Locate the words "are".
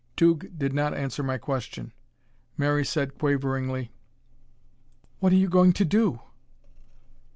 5.31-5.35